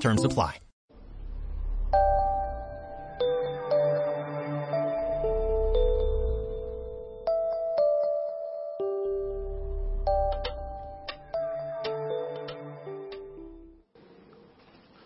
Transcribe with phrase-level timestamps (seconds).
[0.00, 0.60] Terms apply.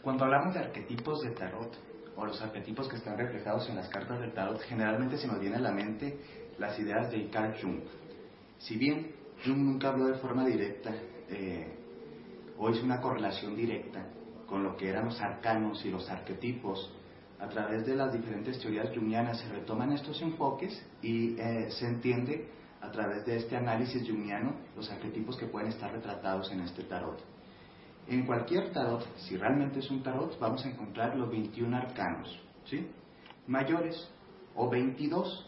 [0.03, 1.71] Cuando hablamos de arquetipos de tarot
[2.17, 5.57] o los arquetipos que están reflejados en las cartas del tarot, generalmente se nos viene
[5.57, 6.19] a la mente
[6.59, 7.83] las ideas de Carl Jung.
[8.59, 9.15] Si bien
[9.45, 10.91] Jung nunca habló de forma directa
[11.29, 11.77] eh,
[12.59, 14.05] o hizo una correlación directa
[14.81, 16.91] que eran los arcanos y los arquetipos,
[17.39, 22.49] a través de las diferentes teorías jungianas se retoman estos enfoques y eh, se entiende
[22.81, 27.23] a través de este análisis jungiano los arquetipos que pueden estar retratados en este tarot.
[28.09, 32.91] En cualquier tarot, si realmente es un tarot, vamos a encontrar los 21 arcanos, ¿sí?
[33.49, 34.11] Mayores
[34.55, 35.47] o 22.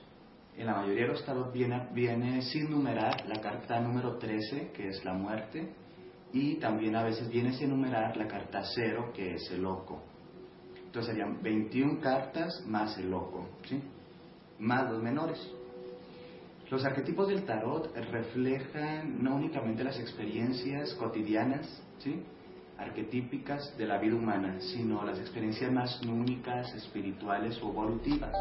[0.58, 4.88] En la mayoría de los tarot viene, viene sin numerar la carta número 13, que
[4.88, 5.72] es la muerte,
[6.32, 10.02] y también a veces viene sin numerar la carta 0, que es el loco.
[10.84, 13.80] Entonces serían 21 cartas más el loco, ¿sí?
[14.58, 15.38] Más los menores.
[16.70, 22.22] Los arquetipos del tarot reflejan no únicamente las experiencias cotidianas, ¿sí?
[22.78, 28.34] arquetípicas de la vida humana, sino las experiencias más únicas, espirituales o evolutivas.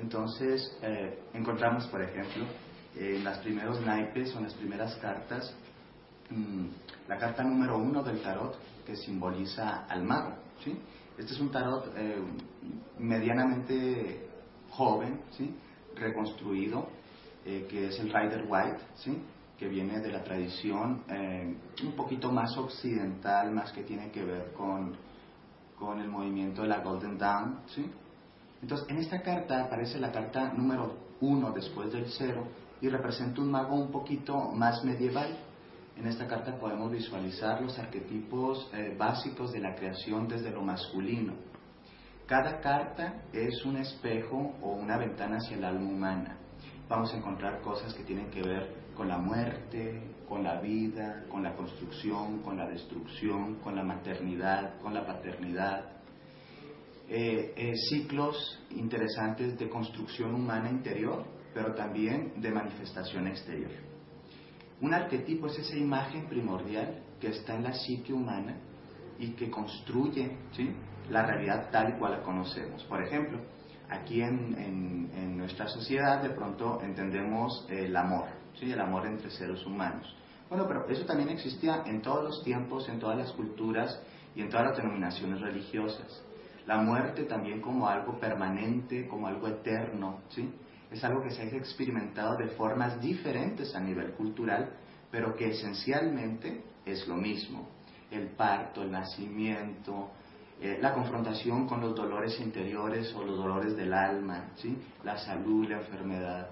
[0.00, 2.44] Entonces, eh, encontramos, por ejemplo,
[2.98, 5.54] en los primeros naipes o en las primeras cartas,
[6.30, 6.66] mmm,
[7.08, 10.34] la carta número uno del tarot, que simboliza al mago.
[10.64, 10.76] ¿sí?
[11.16, 12.16] Este es un tarot eh,
[12.98, 14.28] medianamente
[14.70, 15.54] joven, ¿sí?
[15.94, 16.88] reconstruido,
[17.44, 19.22] eh, que es el Rider White, ¿sí?
[19.58, 24.52] que viene de la tradición eh, un poquito más occidental, más que tiene que ver
[24.52, 24.96] con,
[25.78, 27.60] con el movimiento de la Golden Dawn.
[27.66, 27.90] ¿sí?
[28.62, 32.46] Entonces, en esta carta aparece la carta número uno después del cero
[32.80, 35.36] y representa un mago un poquito más medieval.
[35.96, 41.34] En esta carta podemos visualizar los arquetipos eh, básicos de la creación desde lo masculino.
[42.26, 46.38] Cada carta es un espejo o una ventana hacia el alma humana.
[46.88, 51.42] Vamos a encontrar cosas que tienen que ver con la muerte, con la vida, con
[51.42, 55.84] la construcción, con la destrucción, con la maternidad, con la paternidad.
[57.08, 63.70] Eh, eh, ciclos interesantes de construcción humana interior, pero también de manifestación exterior.
[64.80, 68.56] Un arquetipo es esa imagen primordial que está en la psique humana
[69.18, 70.70] y que construye ¿sí?
[71.10, 72.84] la realidad tal y cual la conocemos.
[72.84, 73.40] Por ejemplo,
[73.88, 78.26] aquí en, en, en nuestra sociedad de pronto entendemos el amor,
[78.58, 78.70] ¿sí?
[78.70, 80.14] el amor entre seres humanos.
[80.48, 84.00] Bueno, pero eso también existía en todos los tiempos, en todas las culturas
[84.34, 86.22] y en todas las denominaciones religiosas.
[86.66, 90.48] La muerte también como algo permanente, como algo eterno, ¿sí?
[90.90, 94.70] Es algo que se ha experimentado de formas diferentes a nivel cultural,
[95.10, 97.68] pero que esencialmente es lo mismo.
[98.10, 100.10] El parto, el nacimiento,
[100.60, 104.76] eh, la confrontación con los dolores interiores o los dolores del alma, ¿sí?
[105.04, 106.48] la salud, la enfermedad.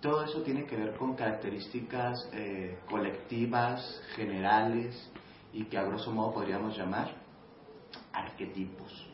[0.00, 5.10] Todo eso tiene que ver con características eh, colectivas, generales,
[5.52, 7.14] y que a grosso modo podríamos llamar
[8.12, 9.08] arquetipos.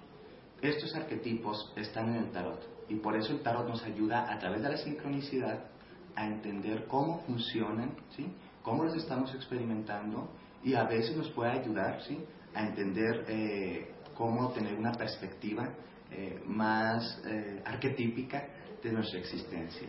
[0.61, 4.63] Estos arquetipos están en el tarot y por eso el tarot nos ayuda a través
[4.63, 5.65] de la sincronicidad
[6.17, 8.27] a entender cómo funcionan, ¿sí?
[8.63, 10.29] cómo los estamos experimentando
[10.65, 12.19] y a veces nos puede ayudar ¿sí?
[12.55, 15.69] a entender eh, cómo tener una perspectiva
[16.11, 18.49] eh, más eh, arquetípica
[18.83, 19.89] de nuestra existencia.